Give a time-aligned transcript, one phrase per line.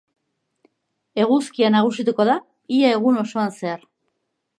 [1.25, 2.37] Eguzkia nagusituko da
[2.79, 3.85] ia egun osoan zehar.